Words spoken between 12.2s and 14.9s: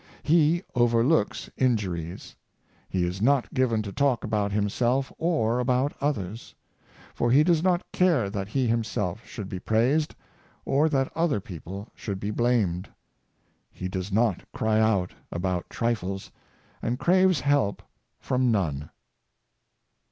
blamed. He does not cry